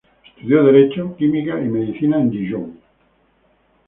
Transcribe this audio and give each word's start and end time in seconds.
Estudió 0.25 0.63
Derecho, 0.63 1.15
Química 1.15 1.61
y 1.61 1.65
Medicina 1.65 2.19
en 2.19 2.31
Dijon. 2.31 2.79